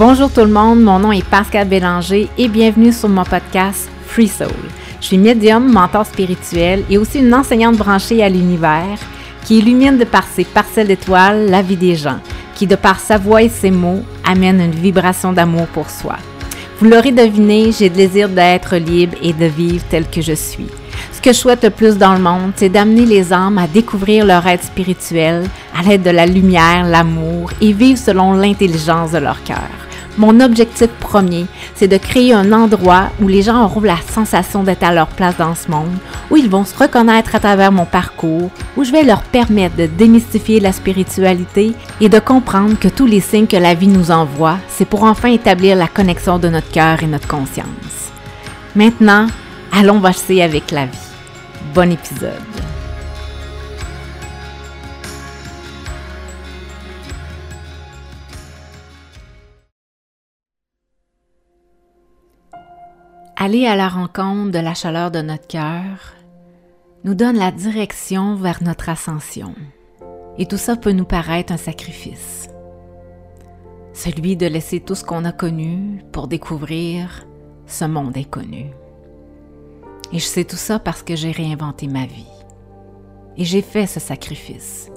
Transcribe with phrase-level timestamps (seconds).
[0.00, 4.28] Bonjour tout le monde, mon nom est Pascal Bélanger et bienvenue sur mon podcast Free
[4.28, 4.48] Soul.
[4.98, 8.98] Je suis médium, mentor spirituel et aussi une enseignante branchée à l'univers
[9.44, 12.18] qui illumine de par ses parcelles d'étoiles la vie des gens,
[12.54, 16.16] qui de par sa voix et ses mots amène une vibration d'amour pour soi.
[16.78, 20.68] Vous l'aurez deviné, j'ai le désir d'être libre et de vivre tel que je suis.
[21.12, 24.24] Ce que je souhaite le plus dans le monde, c'est d'amener les âmes à découvrir
[24.24, 25.46] leur être spirituel
[25.78, 29.89] à l'aide de la lumière, l'amour et vivre selon l'intelligence de leur cœur.
[30.20, 34.82] Mon objectif premier, c'est de créer un endroit où les gens auront la sensation d'être
[34.82, 35.96] à leur place dans ce monde,
[36.30, 39.86] où ils vont se reconnaître à travers mon parcours, où je vais leur permettre de
[39.86, 44.58] démystifier la spiritualité et de comprendre que tous les signes que la vie nous envoie,
[44.68, 48.12] c'est pour enfin établir la connexion de notre cœur et notre conscience.
[48.76, 49.26] Maintenant,
[49.72, 50.98] allons vasser avec la vie.
[51.74, 52.59] Bon épisode.
[63.42, 66.12] Aller à la rencontre de la chaleur de notre cœur
[67.04, 69.54] nous donne la direction vers notre ascension.
[70.36, 72.50] Et tout ça peut nous paraître un sacrifice.
[73.94, 77.26] Celui de laisser tout ce qu'on a connu pour découvrir
[77.64, 78.66] ce monde inconnu.
[80.12, 82.28] Et je sais tout ça parce que j'ai réinventé ma vie.
[83.38, 84.90] Et j'ai fait ce sacrifice.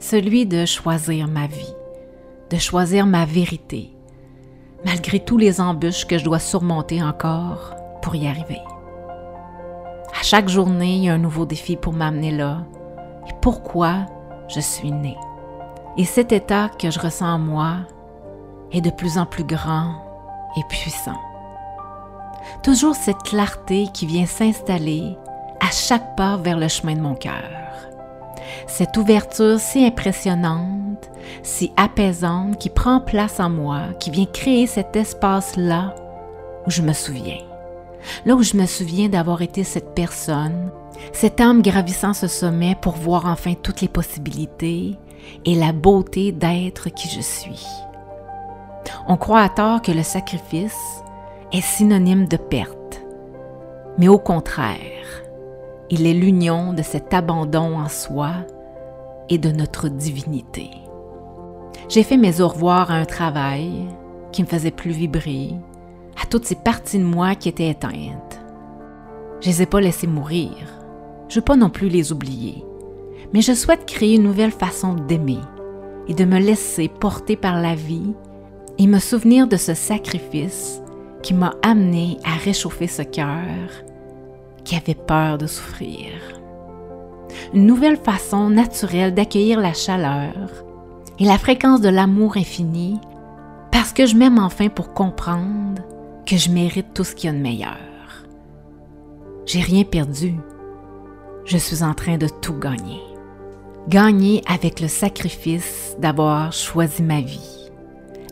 [0.00, 1.74] Celui de choisir ma vie,
[2.50, 3.93] de choisir ma vérité,
[4.84, 8.60] malgré tous les embûches que je dois surmonter encore pour y arriver.
[10.18, 12.64] À chaque journée, il y a un nouveau défi pour m'amener là
[13.28, 14.06] et pourquoi
[14.48, 15.16] je suis née.
[15.96, 17.76] Et cet état que je ressens en moi
[18.72, 19.94] est de plus en plus grand
[20.56, 21.18] et puissant.
[22.62, 25.16] Toujours cette clarté qui vient s'installer
[25.60, 27.50] à chaque pas vers le chemin de mon cœur.
[28.66, 31.10] Cette ouverture si impressionnante,
[31.42, 35.94] si apaisante qui prend place en moi, qui vient créer cet espace-là
[36.66, 37.42] où je me souviens.
[38.26, 40.70] Là où je me souviens d'avoir été cette personne,
[41.12, 44.98] cette âme gravissant ce sommet pour voir enfin toutes les possibilités
[45.44, 47.66] et la beauté d'être qui je suis.
[49.08, 51.02] On croit à tort que le sacrifice
[51.52, 53.02] est synonyme de perte,
[53.98, 55.22] mais au contraire,
[55.90, 58.32] il est l'union de cet abandon en soi
[59.28, 60.70] et de notre divinité.
[61.88, 63.70] J'ai fait mes au revoir à un travail
[64.32, 65.50] qui me faisait plus vibrer,
[66.20, 68.40] à toutes ces parties de moi qui étaient éteintes.
[69.40, 70.50] Je les ai pas laissées mourir.
[71.28, 72.64] Je veux pas non plus les oublier.
[73.32, 75.40] Mais je souhaite créer une nouvelle façon d'aimer
[76.08, 78.14] et de me laisser porter par la vie
[78.78, 80.80] et me souvenir de ce sacrifice
[81.22, 83.70] qui m'a amené à réchauffer ce cœur
[84.64, 86.10] qui avait peur de souffrir.
[87.54, 90.32] Une nouvelle façon naturelle d'accueillir la chaleur
[91.20, 92.98] et la fréquence de l'amour infini
[93.70, 95.80] parce que je m'aime enfin pour comprendre
[96.26, 97.78] que je mérite tout ce qu'il y a de meilleur.
[99.46, 100.34] J'ai rien perdu.
[101.44, 103.00] Je suis en train de tout gagner.
[103.88, 107.70] Gagner avec le sacrifice d'avoir choisi ma vie.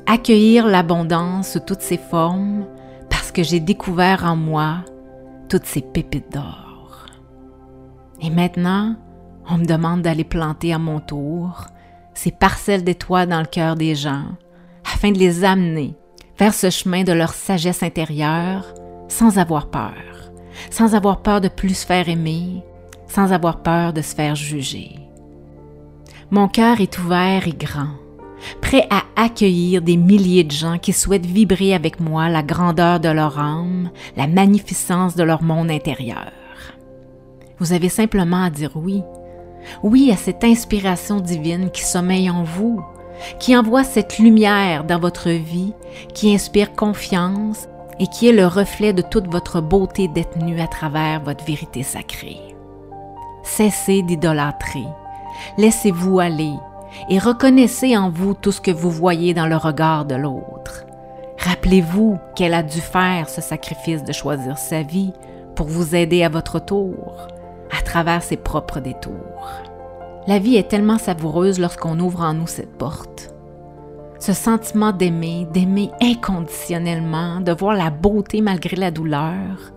[0.06, 2.66] Accueillir l'abondance sous toutes ses formes
[3.08, 4.78] parce que j'ai découvert en moi
[5.48, 7.06] toutes ces pépites d'or.
[8.20, 8.96] Et maintenant,
[9.48, 11.66] on me demande d'aller planter à mon tour
[12.14, 14.26] ces parcelles d'étoiles dans le cœur des gens
[14.84, 15.94] afin de les amener
[16.38, 18.74] vers ce chemin de leur sagesse intérieure
[19.08, 19.92] sans avoir peur,
[20.70, 22.64] sans avoir peur de plus se faire aimer,
[23.06, 24.96] sans avoir peur de se faire juger.
[26.30, 27.90] Mon cœur est ouvert et grand,
[28.62, 33.10] prêt à accueillir des milliers de gens qui souhaitent vibrer avec moi la grandeur de
[33.10, 36.32] leur âme, la magnificence de leur monde intérieur.
[37.58, 39.02] Vous avez simplement à dire oui.
[39.82, 42.82] Oui à cette inspiration divine qui sommeille en vous,
[43.38, 45.74] qui envoie cette lumière dans votre vie,
[46.14, 47.68] qui inspire confiance
[47.98, 52.40] et qui est le reflet de toute votre beauté détenue à travers votre vérité sacrée.
[53.42, 54.84] Cessez d'idolâtrer,
[55.58, 56.52] laissez-vous aller,
[57.08, 60.84] et reconnaissez en vous tout ce que vous voyez dans le regard de l'autre.
[61.38, 65.12] Rappelez-vous qu'elle a dû faire ce sacrifice de choisir sa vie
[65.56, 67.28] pour vous aider à votre tour,
[67.76, 69.31] à travers ses propres détours.
[70.26, 73.34] La vie est tellement savoureuse lorsqu'on ouvre en nous cette porte.
[74.20, 79.72] Ce sentiment d'aimer, d'aimer inconditionnellement, de voir la beauté malgré la douleur,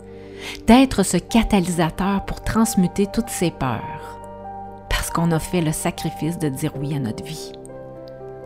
[0.67, 1.91] d'être ce catalyseur
[2.27, 4.15] pour transmuter toutes ces peurs
[5.15, 7.53] qu'on a fait le sacrifice de dire oui à notre vie.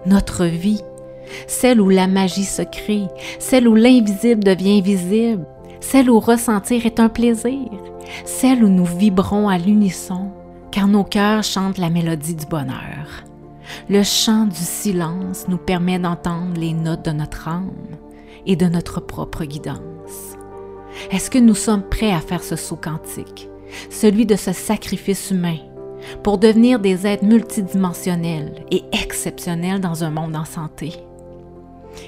[0.05, 0.81] Notre vie,
[1.47, 3.07] celle où la magie se crée,
[3.39, 5.45] celle où l'invisible devient visible,
[5.79, 7.67] celle où ressentir est un plaisir,
[8.23, 10.29] celle où nous vibrons à l'unisson,
[10.71, 13.25] car nos cœurs chantent la mélodie du bonheur.
[13.87, 17.71] le chant du silence nous permet d'entendre les notes de notre âme
[18.45, 20.35] et de notre propre guidance.
[21.11, 23.47] Est-ce que nous sommes prêts à faire ce saut quantique,
[23.89, 25.57] celui de ce sacrifice humain,
[26.23, 30.93] pour devenir des êtres multidimensionnels et exceptionnels dans un monde en santé?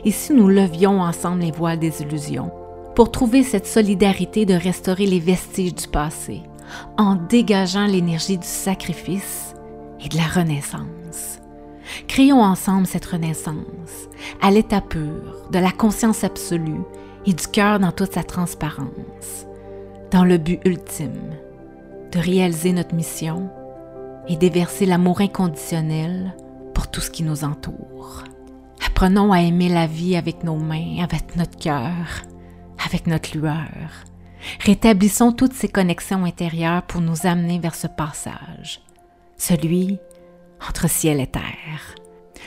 [0.04, 2.52] Et si nous levions ensemble les voiles des illusions
[2.96, 6.42] pour trouver cette solidarité de restaurer les vestiges du passé
[6.98, 9.56] en dégageant l'énergie du sacrifice
[10.04, 11.40] et de la renaissance?
[12.08, 14.10] Créons ensemble cette renaissance
[14.42, 16.82] à l'état pur de la conscience absolue
[17.26, 19.46] et du cœur dans toute sa transparence,
[20.12, 21.36] dans le but ultime
[22.12, 23.50] de réaliser notre mission
[24.28, 26.36] et déverser l'amour inconditionnel
[26.74, 28.24] pour tout ce qui nous entoure.
[28.86, 32.24] Apprenons à aimer la vie avec nos mains, avec notre cœur,
[32.86, 33.70] avec notre lueur.
[34.60, 38.82] Rétablissons toutes ces connexions intérieures pour nous amener vers ce passage,
[39.38, 39.98] celui
[40.68, 41.96] entre ciel et terre,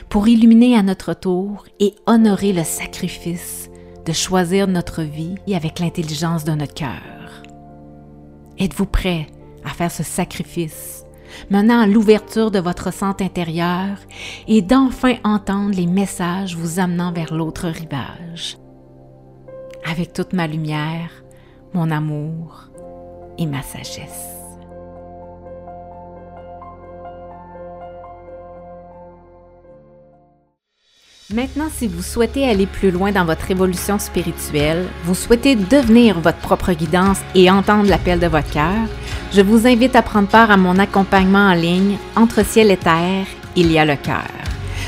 [0.09, 3.71] pour illuminer à notre tour et honorer le sacrifice
[4.05, 7.43] de choisir notre vie avec l'intelligence de notre cœur.
[8.59, 9.27] Êtes-vous prêt
[9.65, 11.05] à faire ce sacrifice,
[11.51, 13.99] menant à l'ouverture de votre centre intérieur
[14.47, 18.59] et d'enfin entendre les messages vous amenant vers l'autre rivage?
[19.85, 21.24] Avec toute ma lumière,
[21.75, 22.71] mon amour
[23.37, 24.31] et ma sagesse.
[31.33, 36.39] Maintenant, si vous souhaitez aller plus loin dans votre évolution spirituelle, vous souhaitez devenir votre
[36.39, 38.87] propre guidance et entendre l'appel de votre cœur,
[39.33, 43.27] je vous invite à prendre part à mon accompagnement en ligne Entre ciel et terre,
[43.57, 44.29] il y a le cœur.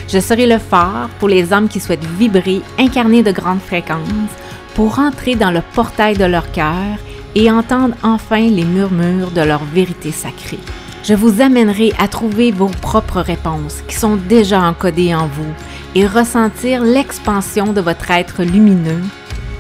[0.08, 4.30] Je serai le phare pour les hommes qui souhaitent vibrer, incarner de grandes fréquences,
[4.76, 6.98] pour entrer dans le portail de leur cœur
[7.34, 10.58] et entendre enfin les murmures de leur vérité sacrée.
[11.02, 15.52] Je vous amènerai à trouver vos propres réponses qui sont déjà encodées en vous
[15.94, 19.02] et ressentir l'expansion de votre être lumineux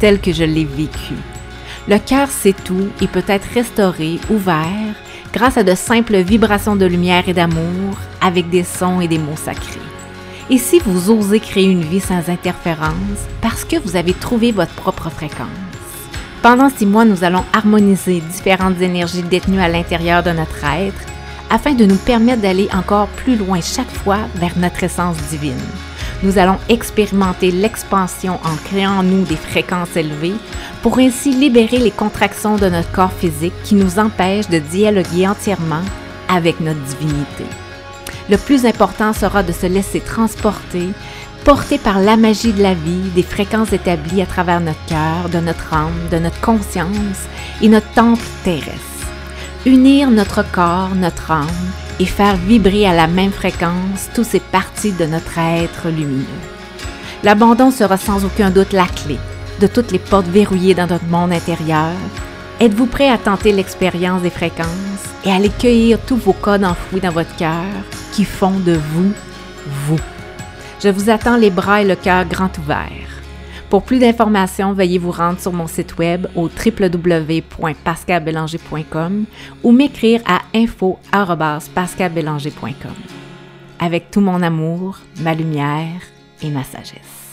[0.00, 1.14] tel que je l'ai vécu.
[1.88, 4.94] Le cœur sait tout et peut être restauré, ouvert,
[5.32, 9.36] grâce à de simples vibrations de lumière et d'amour avec des sons et des mots
[9.36, 9.85] sacrés.
[10.50, 12.94] Et si vous osez créer une vie sans interférence
[13.40, 15.48] parce que vous avez trouvé votre propre fréquence?
[16.42, 21.04] Pendant six mois, nous allons harmoniser différentes énergies détenues à l'intérieur de notre être
[21.50, 25.54] afin de nous permettre d'aller encore plus loin chaque fois vers notre essence divine
[26.22, 30.34] nous allons expérimenter l'expansion en créant en nous des fréquences élevées
[30.82, 35.82] pour ainsi libérer les contractions de notre corps physique qui nous empêchent de dialoguer entièrement
[36.28, 37.44] avec notre divinité.
[38.28, 40.88] Le plus important sera de se laisser transporter,
[41.44, 45.38] porter par la magie de la vie, des fréquences établies à travers notre cœur, de
[45.38, 47.28] notre âme, de notre conscience
[47.62, 48.80] et notre temple terrestre.
[49.64, 51.46] Unir notre corps, notre âme
[52.00, 56.24] et faire vibrer à la même fréquence toutes ces parties de notre être lumineux.
[57.22, 59.18] L'abandon sera sans aucun doute la clé
[59.60, 61.92] de toutes les portes verrouillées dans notre monde intérieur.
[62.58, 67.00] Êtes-vous prêt à tenter l'expérience des fréquences et à aller cueillir tous vos codes enfouis
[67.00, 67.66] dans votre cœur
[68.12, 69.12] qui font de vous,
[69.66, 70.00] vous?
[70.82, 73.20] Je vous attends les bras et le cœur grand ouverts.
[73.68, 79.24] Pour plus d'informations, veuillez vous rendre sur mon site web au www.pascalbélanger.com
[79.62, 82.94] ou m'écrire à info.pascalbélanger.com.
[83.80, 86.00] Avec tout mon amour, ma lumière
[86.42, 87.25] et ma sagesse.